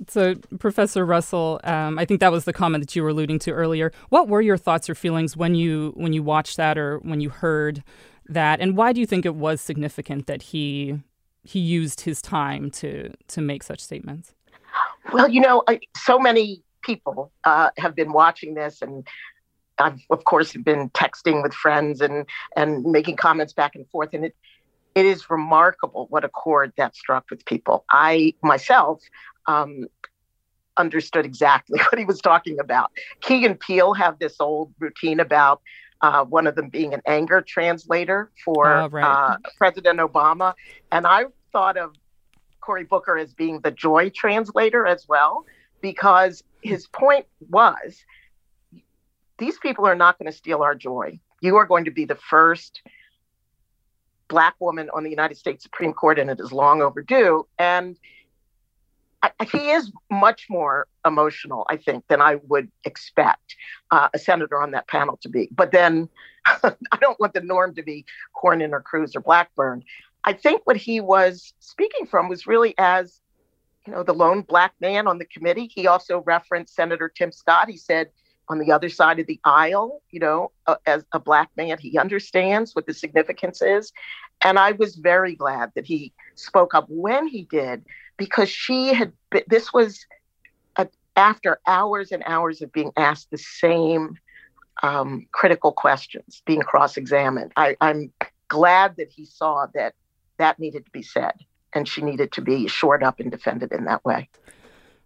So, 0.08 0.36
Professor 0.60 1.06
Russell, 1.06 1.60
um, 1.64 1.98
I 1.98 2.06
think 2.06 2.20
that 2.20 2.32
was 2.32 2.46
the 2.46 2.54
comment 2.54 2.82
that 2.82 2.96
you 2.96 3.04
were 3.04 3.10
alluding 3.10 3.40
to 3.40 3.52
earlier. 3.52 3.92
What 4.10 4.28
were 4.28 4.42
your 4.42 4.58
thoughts 4.58 4.90
or 4.90 4.96
feelings 4.96 5.38
when 5.38 5.56
you 5.56 5.94
when 5.96 6.12
you 6.12 6.22
watched 6.22 6.58
that 6.58 6.78
or 6.78 7.00
when 7.00 7.22
you 7.22 7.30
heard 7.30 7.84
that, 8.28 8.60
and 8.60 8.76
why 8.76 8.92
do 8.92 9.00
you 9.00 9.06
think 9.06 9.26
it 9.26 9.36
was 9.36 9.62
significant 9.62 10.28
that 10.28 10.42
he 10.42 11.00
he 11.44 11.60
used 11.60 12.02
his 12.02 12.22
time 12.22 12.70
to 12.72 13.14
to 13.30 13.42
make 13.42 13.64
such 13.64 13.80
statements? 13.80 14.34
Well, 15.14 15.30
you 15.30 15.40
know, 15.40 15.64
I, 15.68 15.80
so 15.96 16.20
many 16.20 16.62
people 16.82 17.32
uh, 17.46 17.70
have 17.78 17.96
been 17.96 18.12
watching 18.12 18.54
this, 18.54 18.82
and 18.82 19.08
I've 19.78 20.02
of 20.10 20.26
course 20.26 20.54
been 20.54 20.90
texting 20.90 21.42
with 21.42 21.54
friends 21.54 22.02
and 22.02 22.26
and 22.58 22.84
making 22.84 23.16
comments 23.16 23.54
back 23.54 23.76
and 23.76 23.88
forth, 23.90 24.10
and 24.14 24.26
it 24.26 24.36
it 24.94 25.06
is 25.06 25.30
remarkable 25.30 26.08
what 26.10 26.24
a 26.26 26.30
chord 26.30 26.74
that 26.78 26.96
struck 26.96 27.26
with 27.30 27.46
people. 27.46 27.86
I 27.92 28.34
myself 28.42 29.02
um, 29.48 29.86
understood 30.78 31.26
exactly 31.26 31.80
what 31.90 31.98
he 31.98 32.06
was 32.06 32.20
talking 32.20 32.60
about. 32.60 32.92
Key 33.22 33.46
and 33.46 33.60
Peele 33.60 33.94
have 33.94 34.20
this 34.20 34.36
old 34.40 34.74
routine 34.80 35.20
about 35.20 35.62
uh, 36.02 36.26
one 36.26 36.46
of 36.48 36.56
them 36.56 36.70
being 36.70 36.94
an 36.94 37.02
anger 37.08 37.42
translator 37.42 38.32
for 38.44 38.68
Oh, 38.68 38.90
right. 38.90 39.04
uh, 39.04 39.38
President 39.58 40.00
Obama, 40.00 40.54
and 40.92 41.08
I 41.08 41.26
thought 41.52 41.78
of 41.78 41.96
Cory 42.62 42.84
Booker 42.84 43.18
as 43.18 43.34
being 43.34 43.62
the 43.62 43.72
joy 43.72 44.10
translator 44.10 44.86
as 44.86 45.08
well, 45.08 45.46
because 45.82 46.44
his 46.62 46.88
point 46.88 47.26
was 47.50 48.04
these 49.38 49.58
people 49.60 49.86
are 49.86 49.96
not 49.96 50.18
going 50.20 50.30
to 50.32 50.38
steal 50.38 50.62
our 50.64 50.76
joy. 50.76 51.20
You 51.42 51.58
are 51.58 51.66
going 51.66 51.86
to 51.86 51.92
be 51.92 52.06
the 52.06 52.16
first 52.16 52.82
black 54.28 54.56
woman 54.60 54.90
on 54.94 55.04
the 55.04 55.10
United 55.10 55.38
States 55.38 55.64
Supreme 55.64 55.94
Court, 55.94 56.18
and 56.20 56.30
it 56.30 56.40
is 56.40 56.52
long 56.52 56.82
overdue. 56.82 57.46
And 57.60 57.98
he 59.52 59.72
is 59.72 59.92
much 60.12 60.48
more 60.50 60.88
emotional, 61.06 61.66
I 61.70 61.78
think, 61.78 62.08
than 62.08 62.22
I 62.22 62.36
would 62.48 62.70
expect 62.84 63.56
uh, 63.92 64.10
a 64.14 64.20
senator 64.20 64.62
on 64.62 64.72
that 64.72 64.88
panel 64.88 65.18
to 65.22 65.30
be. 65.30 65.50
But 65.52 65.72
then 65.72 66.10
I 66.46 66.98
don't 67.00 67.20
want 67.20 67.34
the 67.34 67.42
norm 67.42 67.76
to 67.76 67.84
be 67.84 68.06
Cornyn 68.36 68.72
or 68.72 68.82
Cruz 68.82 69.16
or 69.16 69.22
Blackburn. 69.22 69.84
I 70.24 70.34
think 70.34 70.62
what 70.66 70.78
he 70.78 71.02
was 71.02 71.54
speaking 71.60 72.06
from 72.08 72.30
was 72.30 72.48
really 72.48 72.74
as, 72.78 73.22
you 73.86 73.94
know, 73.94 74.04
the 74.04 74.14
lone 74.14 74.42
black 74.42 74.74
man 74.80 75.08
on 75.08 75.20
the 75.20 75.26
committee. 75.26 75.70
He 75.74 75.88
also 75.88 76.24
referenced 76.26 76.76
Senator 76.76 77.10
Tim 77.10 77.32
Scott. 77.32 77.70
He 77.70 77.78
said, 77.78 78.10
on 78.48 78.60
the 78.60 78.72
other 78.72 78.90
side 78.90 79.20
of 79.20 79.28
the 79.28 79.40
aisle, 79.44 80.02
you 80.12 80.20
know, 80.20 80.52
as 80.86 81.04
a 81.14 81.20
black 81.20 81.50
man, 81.58 81.78
he 81.80 81.98
understands 81.98 82.76
what 82.76 82.86
the 82.86 82.94
significance 82.94 83.62
is. 83.62 83.92
And 84.44 84.60
I 84.60 84.74
was 84.74 84.96
very 84.96 85.36
glad 85.36 85.72
that 85.76 85.86
he 85.86 86.14
spoke 86.36 86.74
up 86.76 86.86
when 86.88 87.28
he 87.28 87.44
did, 87.44 87.84
because 88.18 88.50
she 88.50 88.94
had, 88.94 89.12
this 89.48 89.74
was 89.74 90.06
a, 90.78 90.88
after 91.16 91.60
hours 91.68 92.12
and 92.12 92.24
hours 92.26 92.62
of 92.62 92.72
being 92.72 92.92
asked 92.98 93.32
the 93.32 93.38
same 93.38 94.18
um, 94.84 95.26
critical 95.32 95.72
questions, 95.72 96.42
being 96.46 96.62
cross 96.62 96.98
examined. 96.98 97.52
I'm 97.56 98.12
glad 98.48 98.96
that 98.98 99.10
he 99.10 99.26
saw 99.26 99.68
that 99.74 99.94
that 100.38 100.60
needed 100.60 100.86
to 100.86 100.92
be 100.92 101.02
said 101.02 101.34
and 101.74 101.88
she 101.88 102.02
needed 102.02 102.32
to 102.34 102.42
be 102.42 102.68
shored 102.68 103.04
up 103.04 103.20
and 103.20 103.32
defended 103.32 103.72
in 103.72 103.86
that 103.86 104.04
way. 104.06 104.30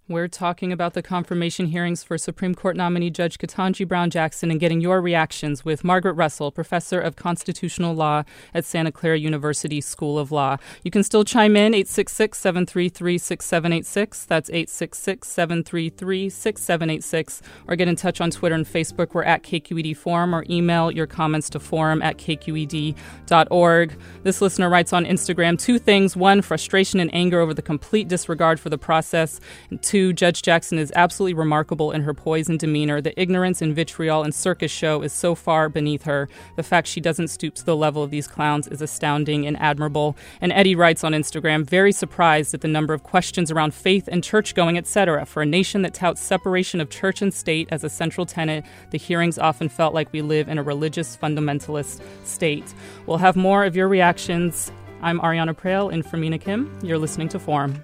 We're 0.09 0.27
talking 0.27 0.71
about 0.71 0.95
the 0.95 1.03
confirmation 1.03 1.67
hearings 1.67 2.03
for 2.03 2.17
Supreme 2.17 2.55
Court 2.55 2.75
nominee 2.75 3.11
Judge 3.11 3.37
Ketanji 3.37 3.87
Brown 3.87 4.09
Jackson 4.09 4.49
and 4.49 4.59
getting 4.59 4.81
your 4.81 5.03
reactions 5.03 5.63
with 5.63 5.83
Margaret 5.83 6.13
Russell, 6.13 6.51
professor 6.51 6.99
of 6.99 7.15
constitutional 7.15 7.93
law 7.93 8.23
at 8.51 8.65
Santa 8.65 8.91
Clara 8.91 9.19
University 9.19 9.79
School 9.79 10.17
of 10.17 10.31
Law. 10.31 10.57
You 10.81 10.89
can 10.89 11.03
still 11.03 11.23
chime 11.23 11.55
in 11.55 11.75
866 11.75 12.39
733 12.39 13.19
6786. 13.19 14.25
That's 14.25 14.49
866 14.49 15.27
733 15.27 16.29
6786. 16.31 17.41
Or 17.67 17.75
get 17.75 17.87
in 17.87 17.95
touch 17.95 18.19
on 18.19 18.31
Twitter 18.31 18.55
and 18.55 18.65
Facebook. 18.65 19.13
We're 19.13 19.25
at 19.25 19.43
KQED 19.43 19.95
Forum 19.95 20.33
or 20.33 20.43
email 20.49 20.89
your 20.89 21.05
comments 21.05 21.51
to 21.51 21.59
forum 21.59 22.01
at 22.01 22.17
kqed.org. 22.17 23.99
This 24.23 24.41
listener 24.41 24.69
writes 24.71 24.91
on 24.91 25.05
Instagram 25.05 25.59
two 25.59 25.77
things 25.77 26.17
one, 26.17 26.41
frustration 26.41 26.99
and 26.99 27.13
anger 27.13 27.39
over 27.39 27.53
the 27.53 27.61
complete 27.61 28.07
disregard 28.07 28.59
for 28.59 28.71
the 28.71 28.77
process, 28.79 29.39
and 29.69 29.79
two, 29.83 29.98
Judge 29.99 30.41
Jackson 30.41 30.79
is 30.79 30.93
absolutely 30.95 31.33
remarkable 31.33 31.91
in 31.91 32.03
her 32.03 32.13
poise 32.13 32.47
and 32.47 32.57
demeanor. 32.57 33.01
The 33.01 33.19
ignorance 33.21 33.61
and 33.61 33.75
vitriol 33.75 34.23
and 34.23 34.33
circus 34.33 34.71
show 34.71 35.01
is 35.01 35.11
so 35.11 35.35
far 35.35 35.67
beneath 35.67 36.03
her. 36.03 36.29
The 36.55 36.63
fact 36.63 36.87
she 36.87 37.01
doesn't 37.01 37.27
stoop 37.27 37.55
to 37.55 37.65
the 37.65 37.75
level 37.75 38.01
of 38.01 38.09
these 38.09 38.27
clowns 38.27 38.67
is 38.67 38.81
astounding 38.81 39.45
and 39.45 39.59
admirable. 39.59 40.15
And 40.39 40.51
Eddie 40.53 40.75
writes 40.75 41.03
on 41.03 41.11
Instagram, 41.11 41.65
very 41.65 41.91
surprised 41.91 42.53
at 42.53 42.61
the 42.61 42.67
number 42.67 42.93
of 42.93 43.03
questions 43.03 43.51
around 43.51 43.73
faith 43.73 44.07
and 44.09 44.23
church 44.23 44.55
going, 44.55 44.77
etc. 44.77 45.25
For 45.25 45.41
a 45.41 45.45
nation 45.45 45.81
that 45.81 45.93
touts 45.93 46.21
separation 46.21 46.79
of 46.79 46.89
church 46.89 47.21
and 47.21 47.33
state 47.33 47.67
as 47.69 47.83
a 47.83 47.89
central 47.89 48.25
tenet, 48.25 48.63
the 48.91 48.97
hearings 48.97 49.37
often 49.37 49.67
felt 49.67 49.93
like 49.93 50.13
we 50.13 50.21
live 50.21 50.47
in 50.47 50.57
a 50.57 50.63
religious 50.63 51.17
fundamentalist 51.17 52.01
state. 52.23 52.73
We'll 53.05 53.17
have 53.17 53.35
more 53.35 53.65
of 53.65 53.75
your 53.75 53.89
reactions. 53.89 54.71
I'm 55.01 55.19
Arianna 55.19 55.55
Proehl 55.57 55.91
in 55.91 56.03
for 56.03 56.17
Mina 56.17 56.37
Kim. 56.37 56.77
You're 56.83 56.97
listening 56.97 57.29
to 57.29 57.39
Forum. 57.39 57.83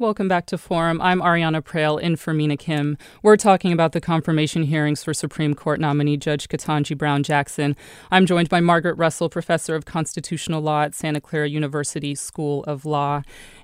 Welcome 0.00 0.28
back 0.28 0.46
to 0.46 0.56
Forum. 0.56 0.98
I'm 1.02 1.20
Arianna 1.20 1.60
Proehl 1.60 2.00
in 2.00 2.16
for 2.16 2.32
Mina 2.32 2.56
Kim. 2.56 2.96
We're 3.22 3.36
talking 3.36 3.70
about 3.70 3.92
the 3.92 4.00
confirmation 4.00 4.62
hearings 4.62 5.04
for 5.04 5.12
Supreme 5.12 5.52
Court 5.52 5.78
nominee 5.78 6.16
Judge 6.16 6.48
Ketanji 6.48 6.96
Brown 6.96 7.22
Jackson. 7.22 7.76
I'm 8.10 8.24
joined 8.24 8.48
by 8.48 8.60
Margaret 8.60 8.94
Russell, 8.94 9.28
professor 9.28 9.74
of 9.74 9.84
constitutional 9.84 10.62
law 10.62 10.84
at 10.84 10.94
Santa 10.94 11.20
Clara 11.20 11.50
University 11.50 12.14
School 12.14 12.64
of 12.64 12.86
Law. 12.86 13.20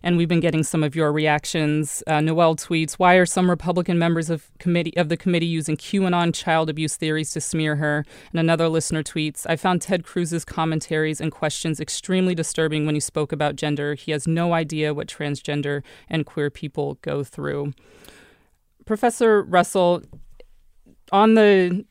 And 0.06 0.16
we've 0.16 0.28
been 0.28 0.38
getting 0.38 0.62
some 0.62 0.84
of 0.84 0.94
your 0.94 1.10
reactions. 1.10 2.00
Uh, 2.06 2.20
Noel 2.20 2.54
tweets, 2.54 2.92
"Why 2.92 3.16
are 3.16 3.26
some 3.26 3.50
Republican 3.50 3.98
members 3.98 4.30
of 4.30 4.52
committee 4.60 4.96
of 4.96 5.08
the 5.08 5.16
committee 5.16 5.46
using 5.46 5.76
QAnon 5.76 6.32
child 6.32 6.70
abuse 6.70 6.94
theories 6.94 7.32
to 7.32 7.40
smear 7.40 7.74
her?" 7.74 8.04
And 8.30 8.38
another 8.38 8.68
listener 8.68 9.02
tweets, 9.02 9.46
"I 9.48 9.56
found 9.56 9.82
Ted 9.82 10.04
Cruz's 10.04 10.44
commentaries 10.44 11.20
and 11.20 11.32
questions 11.32 11.80
extremely 11.80 12.36
disturbing 12.36 12.86
when 12.86 12.94
he 12.94 13.00
spoke 13.00 13.32
about 13.32 13.56
gender. 13.56 13.96
He 13.96 14.12
has 14.12 14.28
no 14.28 14.52
idea 14.52 14.94
what 14.94 15.08
transgender 15.08 15.82
and 16.08 16.24
queer 16.24 16.50
people 16.50 16.98
go 17.02 17.24
through. 17.24 17.72
Professor 18.84 19.42
Russell, 19.42 20.04
on 21.10 21.34
the 21.34 21.84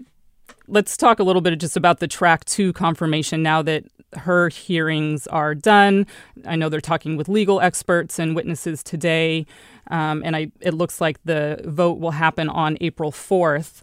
let's 0.67 0.97
talk 0.97 1.19
a 1.19 1.23
little 1.23 1.41
bit 1.41 1.57
just 1.59 1.77
about 1.77 1.99
the 1.99 2.07
track 2.07 2.45
two 2.45 2.73
confirmation 2.73 3.43
now 3.43 3.61
that 3.61 3.85
her 4.17 4.49
hearings 4.49 5.27
are 5.27 5.53
done. 5.53 6.07
I 6.45 6.55
know 6.55 6.69
they're 6.69 6.81
talking 6.81 7.17
with 7.17 7.27
legal 7.27 7.59
experts 7.59 8.19
and 8.19 8.35
witnesses 8.35 8.83
today, 8.83 9.45
um, 9.91 10.21
and 10.23 10.35
I, 10.35 10.51
it 10.61 10.73
looks 10.73 11.01
like 11.01 11.19
the 11.23 11.61
vote 11.65 11.99
will 11.99 12.11
happen 12.11 12.49
on 12.49 12.77
April 12.81 13.11
4th. 13.11 13.81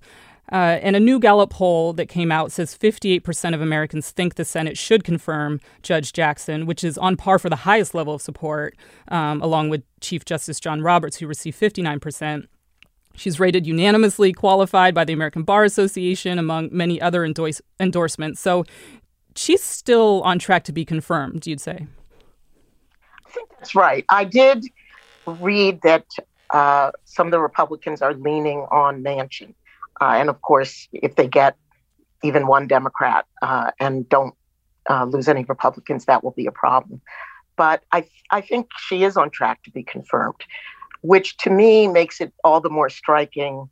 Uh, 0.50 0.78
and 0.82 0.94
a 0.94 1.00
new 1.00 1.18
Gallup 1.18 1.48
poll 1.48 1.94
that 1.94 2.10
came 2.10 2.30
out 2.30 2.52
says 2.52 2.76
58% 2.76 3.54
of 3.54 3.62
Americans 3.62 4.10
think 4.10 4.34
the 4.34 4.44
Senate 4.44 4.76
should 4.76 5.02
confirm 5.02 5.60
Judge 5.82 6.12
Jackson, 6.12 6.66
which 6.66 6.84
is 6.84 6.98
on 6.98 7.16
par 7.16 7.38
for 7.38 7.48
the 7.48 7.56
highest 7.56 7.94
level 7.94 8.14
of 8.14 8.20
support, 8.20 8.76
um, 9.08 9.40
along 9.40 9.70
with 9.70 9.82
Chief 10.00 10.26
Justice 10.26 10.60
John 10.60 10.82
Roberts, 10.82 11.16
who 11.16 11.26
received 11.26 11.58
59%. 11.58 12.48
She's 13.14 13.38
rated 13.38 13.66
unanimously 13.66 14.32
qualified 14.32 14.94
by 14.94 15.04
the 15.04 15.12
American 15.12 15.42
Bar 15.42 15.64
Association, 15.64 16.38
among 16.38 16.70
many 16.72 17.00
other 17.00 17.24
endorse- 17.24 17.60
endorsements. 17.78 18.40
So 18.40 18.64
she's 19.36 19.62
still 19.62 20.22
on 20.22 20.38
track 20.38 20.64
to 20.64 20.72
be 20.72 20.84
confirmed, 20.84 21.46
you'd 21.46 21.60
say? 21.60 21.86
I 23.26 23.30
think 23.30 23.50
that's 23.50 23.74
right. 23.74 24.04
I 24.10 24.24
did 24.24 24.64
read 25.26 25.80
that 25.82 26.06
uh, 26.52 26.90
some 27.04 27.26
of 27.26 27.30
the 27.30 27.40
Republicans 27.40 28.02
are 28.02 28.14
leaning 28.14 28.60
on 28.70 29.02
Manchin. 29.02 29.54
Uh, 30.00 30.14
and 30.16 30.28
of 30.28 30.40
course, 30.42 30.88
if 30.92 31.16
they 31.16 31.28
get 31.28 31.56
even 32.22 32.46
one 32.46 32.66
Democrat 32.66 33.26
uh, 33.40 33.70
and 33.78 34.08
don't 34.08 34.34
uh, 34.90 35.04
lose 35.04 35.28
any 35.28 35.44
Republicans, 35.44 36.06
that 36.06 36.24
will 36.24 36.32
be 36.32 36.46
a 36.46 36.52
problem. 36.52 37.00
But 37.56 37.82
I, 37.92 38.06
I 38.30 38.40
think 38.40 38.68
she 38.78 39.04
is 39.04 39.16
on 39.16 39.30
track 39.30 39.62
to 39.64 39.70
be 39.70 39.82
confirmed, 39.82 40.40
which 41.02 41.36
to 41.38 41.50
me 41.50 41.86
makes 41.88 42.20
it 42.20 42.32
all 42.42 42.60
the 42.60 42.70
more 42.70 42.88
striking 42.88 43.68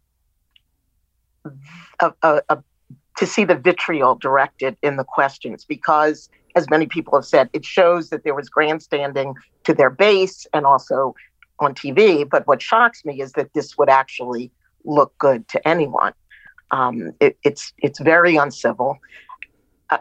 to 3.17 3.27
see 3.27 3.45
the 3.45 3.55
vitriol 3.55 4.15
directed 4.15 4.77
in 4.83 4.97
the 4.97 5.05
questions 5.05 5.65
because, 5.65 6.29
as 6.57 6.69
many 6.69 6.87
people 6.87 7.17
have 7.17 7.25
said, 7.25 7.49
it 7.53 7.65
shows 7.65 8.11
that 8.11 8.25
there 8.25 8.35
was 8.35 8.49
grandstanding 8.49 9.35
to 9.65 9.73
their 9.73 9.91
base 9.91 10.47
and 10.53 10.67
also 10.67 11.15
on 11.61 11.75
TV. 11.75 12.29
But 12.29 12.47
what 12.47 12.61
shocks 12.61 13.05
me 13.05 13.21
is 13.21 13.33
that 13.33 13.53
this 13.55 13.79
would 13.79 13.89
actually 13.89 14.51
look 14.85 15.17
good 15.19 15.47
to 15.49 15.69
anyone. 15.69 16.13
Um, 16.73 17.13
it, 17.21 17.37
it's 17.45 17.73
it's 17.79 18.01
very 18.01 18.37
uncivil. 18.37 18.99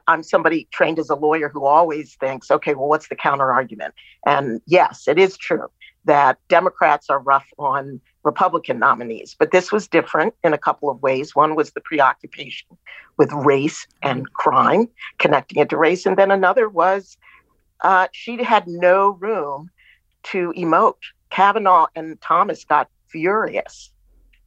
I'm 0.08 0.22
somebody 0.22 0.68
trained 0.72 1.00
as 1.00 1.10
a 1.10 1.16
lawyer 1.16 1.50
who 1.50 1.66
always 1.66 2.16
thinks, 2.16 2.52
okay, 2.52 2.76
well, 2.76 2.88
what's 2.88 3.08
the 3.08 3.16
counter 3.16 3.52
argument? 3.52 3.96
And 4.26 4.62
yes, 4.68 5.08
it 5.08 5.18
is 5.18 5.36
true 5.36 5.68
that 6.06 6.38
Democrats 6.48 7.10
are 7.10 7.20
rough 7.20 7.48
on 7.58 8.00
Republican 8.24 8.80
nominees, 8.80 9.36
but 9.38 9.52
this 9.52 9.72
was 9.72 9.88
different 9.88 10.34
in 10.44 10.54
a 10.54 10.58
couple 10.58 10.90
of 10.90 11.02
ways. 11.02 11.36
One 11.36 11.56
was 11.56 11.72
the 11.72 11.82
preoccupation 11.82 12.70
with 13.18 13.32
race 13.32 13.86
and 14.02 14.32
crime, 14.34 14.88
connecting 15.18 15.62
it 15.62 15.70
to 15.70 15.78
race, 15.78 16.06
and 16.06 16.18
then 16.18 16.32
another 16.32 16.70
was 16.70 17.18
uh, 17.82 18.08
she 18.12 18.44
had 18.44 18.68
no 18.68 19.12
room 19.12 19.70
to 20.24 20.54
emote. 20.58 20.96
Kavanaugh 21.30 21.88
and 21.96 22.20
Thomas 22.22 22.66
got 22.66 22.90
furious 23.08 23.92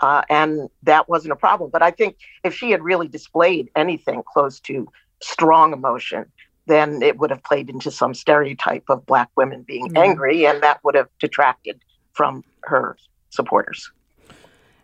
uh, 0.03 0.23
and 0.29 0.69
that 0.83 1.09
wasn't 1.09 1.33
a 1.33 1.37
problem. 1.37 1.71
But 1.71 1.83
I 1.83 1.93
think 1.93 2.17
if 2.45 2.55
she 2.55 2.71
had 2.71 2.83
really 2.83 3.09
displayed 3.09 3.71
anything 3.77 4.23
close 4.27 4.61
to 4.61 4.89
strong 5.23 5.73
emotion, 5.73 6.27
then 6.73 7.03
it 7.03 7.19
would 7.19 7.31
have 7.31 7.43
played 7.45 7.69
into 7.69 7.91
some 7.91 8.15
stereotype 8.15 8.85
of 8.89 9.05
Black 9.07 9.29
women 9.37 9.63
being 9.63 9.89
mm-hmm. 9.89 9.97
angry, 9.99 10.47
and 10.47 10.63
that 10.63 10.81
would 10.83 10.95
have 10.95 11.09
detracted 11.19 11.81
from 12.13 12.43
her 12.63 12.97
supporters. 13.31 13.91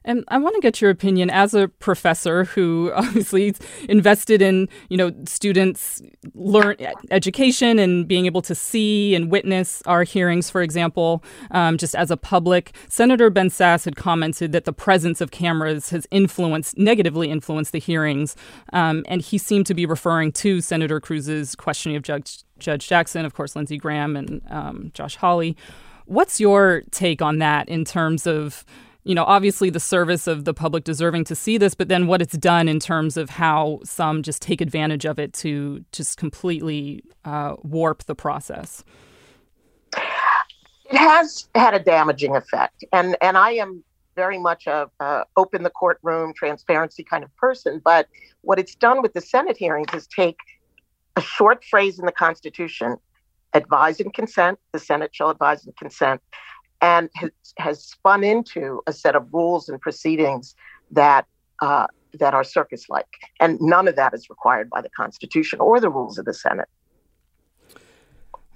And 0.05 0.25
I 0.29 0.39
want 0.39 0.55
to 0.55 0.61
get 0.61 0.81
your 0.81 0.91
opinion 0.91 1.31
as 1.31 1.55
a 1.55 1.69
professor 1.69 2.45
who 2.45 2.93
obviously 2.97 3.55
invested 3.89 4.41
in, 4.41 4.69
you 4.89 4.97
know, 4.97 5.13
students 5.27 6.01
learn 6.35 6.77
education 7.11 7.79
and 7.79 8.07
being 8.07 8.27
able 8.27 8.43
to 8.43 8.55
see 8.55 9.15
and 9.15 9.31
witness 9.31 9.83
our 9.87 10.05
hearings, 10.05 10.51
for 10.51 10.63
example, 10.63 11.23
um, 11.51 11.79
just 11.79 11.95
as 11.95 12.11
a 12.11 12.17
public. 12.17 12.75
Senator 12.89 13.31
Ben 13.31 13.49
Sasse 13.49 13.85
had 13.85 13.97
commented 13.97 14.53
that 14.53 14.65
the 14.65 14.73
presence 14.73 15.21
of 15.21 15.31
cameras 15.31 15.91
has 15.91 16.07
influenced, 16.11 16.79
negatively 16.79 17.31
influenced 17.31 17.73
the 17.73 17.79
hearings. 17.79 18.37
Um, 18.73 19.05
and 19.09 19.21
he 19.21 19.39
seemed 19.39 19.67
to 19.67 19.75
be 19.75 19.87
referring 19.87 20.33
to 20.33 20.61
Senator 20.61 21.01
Cruz's 21.01 21.55
questioning 21.55 21.97
of 21.97 22.03
Judge, 22.03 22.45
Judge 22.59 22.89
Jackson, 22.89 23.25
of 23.25 23.35
course, 23.35 23.55
Lindsey 23.57 23.77
Graham 23.77 24.17
and 24.17 24.43
um, 24.49 24.91
Josh 24.95 25.17
Hawley. 25.17 25.57
What's 26.07 26.41
your 26.41 26.83
take 26.91 27.21
on 27.21 27.39
that 27.39 27.69
in 27.69 27.85
terms 27.85 28.27
of 28.27 28.65
you 29.09 29.15
know, 29.15 29.25
obviously 29.25 29.71
the 29.71 29.81
service 29.81 30.27
of 30.27 30.45
the 30.45 30.53
public 30.53 30.85
deserving 30.85 31.25
to 31.25 31.35
see 31.35 31.57
this, 31.57 31.75
but 31.75 31.89
then 31.89 32.07
what 32.07 32.21
it's 32.21 32.37
done 32.37 32.69
in 32.69 32.79
terms 32.79 33.17
of 33.17 33.31
how 33.31 33.81
some 33.83 34.23
just 34.23 34.43
take 34.43 34.61
advantage 34.61 35.07
of 35.07 35.19
it 35.19 35.33
to 35.33 35.83
just 35.93 36.19
completely 36.19 37.03
uh, 37.25 37.55
warp 37.63 38.05
the 38.05 38.15
process. 38.15 38.85
It 39.97 40.99
has 40.99 41.49
had 41.55 41.73
a 41.73 41.79
damaging 41.79 42.37
effect, 42.37 42.85
and 42.93 43.17
and 43.23 43.39
I 43.39 43.53
am 43.53 43.83
very 44.15 44.39
much 44.39 44.67
a, 44.67 44.91
a 45.01 45.25
open 45.39 45.63
the 45.63 45.71
courtroom, 45.71 46.35
transparency 46.35 47.03
kind 47.03 47.25
of 47.25 47.35
person. 47.37 47.81
But 47.83 48.09
what 48.43 48.59
it's 48.59 48.75
done 48.75 49.01
with 49.01 49.15
the 49.15 49.23
Senate 49.23 49.57
hearings 49.57 49.89
is 49.95 50.07
take 50.07 50.37
a 51.17 51.23
short 51.23 51.65
phrase 51.65 51.99
in 51.99 52.05
the 52.05 52.13
Constitution, 52.13 52.99
advise 53.55 54.01
and 54.01 54.13
consent. 54.13 54.59
The 54.73 54.79
Senate 54.79 55.15
shall 55.15 55.31
advise 55.31 55.65
and 55.65 55.75
consent, 55.79 56.21
and 56.81 57.09
has, 57.15 57.31
has 57.57 57.85
spun 57.85 58.25
into 58.25 58.81
a 58.87 58.93
set 58.93 59.17
of 59.17 59.33
rules 59.33 59.69
and 59.69 59.81
proceedings 59.81 60.55
that 60.91 61.27
uh, 61.61 61.87
that 62.15 62.33
are 62.33 62.45
circus-like, 62.45 63.07
and 63.41 63.61
none 63.61 63.87
of 63.87 63.97
that 63.97 64.15
is 64.15 64.31
required 64.31 64.71
by 64.71 64.81
the 64.81 64.89
Constitution 64.91 65.61
or 65.61 65.81
the 65.81 65.91
rules 65.91 66.19
of 66.19 66.25
the 66.25 66.33
Senate. 66.33 66.69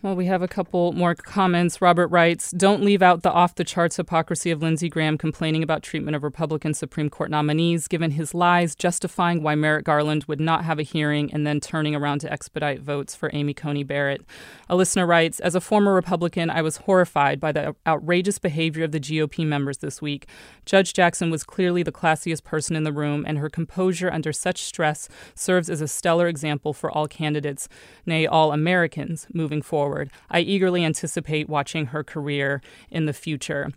Well, 0.02 0.16
we 0.16 0.26
have 0.26 0.42
a 0.42 0.48
couple 0.48 0.90
more 0.94 1.14
comments. 1.14 1.80
Robert 1.80 2.08
writes 2.08 2.50
Don't 2.50 2.82
leave 2.82 3.02
out 3.02 3.22
the 3.22 3.30
off 3.30 3.54
the 3.54 3.62
charts 3.62 3.98
hypocrisy 3.98 4.50
of 4.50 4.60
Lindsey 4.60 4.88
Graham 4.88 5.16
complaining 5.16 5.62
about 5.62 5.84
treatment 5.84 6.16
of 6.16 6.24
Republican 6.24 6.74
Supreme 6.74 7.08
Court 7.08 7.30
nominees, 7.30 7.86
given 7.86 8.10
his 8.10 8.34
lies 8.34 8.74
justifying 8.74 9.44
why 9.44 9.54
Merrick 9.54 9.84
Garland 9.84 10.24
would 10.24 10.40
not 10.40 10.64
have 10.64 10.80
a 10.80 10.82
hearing 10.82 11.32
and 11.32 11.46
then 11.46 11.60
turning 11.60 11.94
around 11.94 12.18
to 12.18 12.32
expedite 12.32 12.80
votes 12.80 13.14
for 13.14 13.30
Amy 13.32 13.54
Coney 13.54 13.84
Barrett. 13.84 14.22
A 14.68 14.74
listener 14.74 15.06
writes 15.06 15.38
As 15.38 15.54
a 15.54 15.60
former 15.60 15.94
Republican, 15.94 16.50
I 16.50 16.62
was 16.62 16.78
horrified 16.78 17.38
by 17.38 17.52
the 17.52 17.76
outrageous 17.86 18.40
behavior 18.40 18.82
of 18.82 18.90
the 18.90 18.98
GOP 18.98 19.46
members 19.46 19.78
this 19.78 20.02
week. 20.02 20.26
Judge 20.66 20.94
Jackson 20.94 21.30
was 21.30 21.44
clearly 21.44 21.84
the 21.84 21.92
classiest 21.92 22.42
person 22.42 22.74
in 22.74 22.82
the 22.82 22.92
room, 22.92 23.24
and 23.24 23.38
her 23.38 23.48
composure 23.48 24.10
under 24.10 24.32
such 24.32 24.64
stress 24.64 25.08
serves 25.36 25.70
as 25.70 25.80
a 25.80 25.86
stellar 25.86 26.26
example 26.26 26.72
for 26.72 26.90
all 26.90 27.06
candidates, 27.06 27.68
nay, 28.04 28.26
all 28.26 28.50
Americans, 28.50 29.28
moving 29.32 29.62
forward 29.62 29.91
forward. 29.92 30.10
I 30.30 30.40
eagerly 30.40 30.84
anticipate 30.84 31.48
watching 31.48 31.86
her 31.86 32.02
career 32.02 32.62
in 32.90 33.06
the 33.06 33.12
future. 33.12 33.70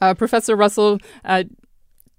Uh, 0.00 0.14
Professor 0.14 0.56
Russell, 0.56 0.98
uh, 1.24 1.44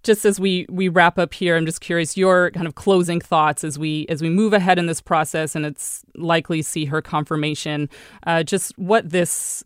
just 0.03 0.23
as 0.23 0.39
we 0.39 0.65
we 0.69 0.87
wrap 0.87 1.19
up 1.19 1.33
here, 1.33 1.57
I'm 1.57 1.65
just 1.65 1.81
curious 1.81 2.15
your 2.15 2.51
kind 2.51 2.65
of 2.65 2.75
closing 2.75 3.19
thoughts 3.19 3.65
as 3.65 3.77
we 3.77 4.05
as 4.07 4.21
we 4.21 4.29
move 4.29 4.53
ahead 4.53 4.79
in 4.79 4.85
this 4.85 5.01
process, 5.01 5.55
and 5.55 5.65
it's 5.65 6.03
likely 6.15 6.61
see 6.61 6.85
her 6.85 7.01
confirmation. 7.01 7.89
Uh, 8.25 8.43
just 8.43 8.77
what 8.79 9.09
this 9.09 9.63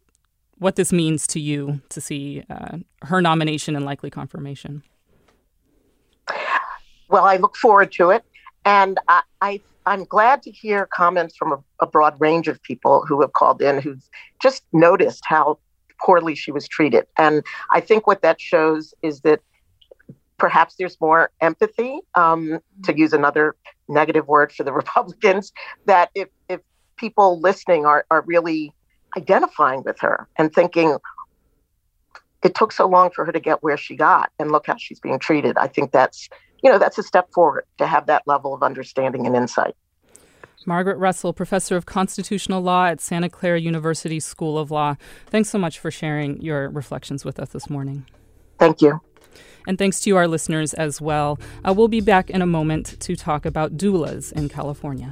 what 0.57 0.75
this 0.75 0.91
means 0.91 1.27
to 1.27 1.39
you 1.39 1.81
to 1.89 2.01
see 2.01 2.43
uh, 2.49 2.77
her 3.03 3.21
nomination 3.21 3.75
and 3.75 3.85
likely 3.85 4.09
confirmation. 4.09 4.81
Well, 7.09 7.25
I 7.25 7.37
look 7.37 7.55
forward 7.55 7.91
to 7.93 8.09
it, 8.09 8.23
and 8.65 8.99
I, 9.07 9.21
I 9.41 9.61
I'm 9.85 10.05
glad 10.05 10.41
to 10.43 10.51
hear 10.51 10.85
comments 10.85 11.35
from 11.35 11.51
a, 11.51 11.63
a, 11.81 11.85
broad 11.85 12.19
range 12.19 12.47
of 12.47 12.61
people 12.63 13.05
who 13.05 13.19
have 13.21 13.33
called 13.33 13.61
in 13.61 13.81
who've 13.81 14.07
just 14.41 14.63
noticed 14.71 15.23
how 15.25 15.59
poorly 16.03 16.35
she 16.35 16.51
was 16.51 16.67
treated. 16.67 17.05
And 17.17 17.43
I 17.71 17.81
think 17.81 18.07
what 18.07 18.21
that 18.21 18.39
shows 18.39 18.93
is 19.01 19.21
that 19.21 19.41
perhaps 20.37 20.75
there's 20.75 20.99
more 20.99 21.31
empathy, 21.41 21.99
um, 22.15 22.59
to 22.83 22.97
use 22.97 23.13
another 23.13 23.55
negative 23.87 24.27
word 24.27 24.51
for 24.51 24.63
the 24.63 24.73
Republicans, 24.83 25.51
that 25.85 26.09
if, 26.15 26.29
if 26.49 26.61
people 26.95 27.39
listening 27.39 27.85
are, 27.85 28.05
are 28.09 28.21
really 28.21 28.73
identifying 29.17 29.83
with 29.83 29.99
her 29.99 30.27
and 30.37 30.53
thinking, 30.53 30.97
it 32.43 32.55
took 32.55 32.71
so 32.71 32.87
long 32.87 33.09
for 33.11 33.25
her 33.25 33.31
to 33.31 33.39
get 33.39 33.63
where 33.63 33.77
she 33.77 33.95
got 33.95 34.31
and 34.39 34.51
look 34.51 34.67
how 34.67 34.75
she's 34.77 34.99
being 34.99 35.19
treated. 35.19 35.57
I 35.57 35.67
think 35.67 35.91
that's, 35.91 36.29
you 36.63 36.71
know, 36.71 36.79
that's 36.79 36.97
a 36.97 37.03
step 37.03 37.31
forward 37.33 37.65
to 37.77 37.85
have 37.85 38.07
that 38.07 38.23
level 38.25 38.53
of 38.53 38.63
understanding 38.63 39.25
and 39.25 39.35
insight. 39.35 39.75
Margaret 40.65 40.97
Russell, 40.97 41.33
professor 41.33 41.75
of 41.75 41.85
constitutional 41.85 42.61
law 42.61 42.85
at 42.85 43.01
Santa 43.01 43.29
Clara 43.29 43.59
University 43.59 44.19
School 44.19 44.57
of 44.57 44.71
Law. 44.71 44.95
Thanks 45.27 45.49
so 45.49 45.57
much 45.57 45.77
for 45.77 45.91
sharing 45.91 46.41
your 46.41 46.69
reflections 46.69 47.25
with 47.25 47.37
us 47.37 47.49
this 47.49 47.69
morning. 47.69 48.05
Thank 48.59 48.81
you. 48.81 49.01
And 49.67 49.77
thanks 49.77 49.99
to 50.01 50.09
you, 50.09 50.17
our 50.17 50.27
listeners, 50.27 50.73
as 50.73 51.01
well. 51.01 51.39
Uh, 51.67 51.73
we'll 51.73 51.87
be 51.87 52.01
back 52.01 52.29
in 52.29 52.41
a 52.41 52.45
moment 52.45 52.99
to 53.01 53.15
talk 53.15 53.45
about 53.45 53.77
doulas 53.77 54.31
in 54.31 54.47
California. 54.47 55.11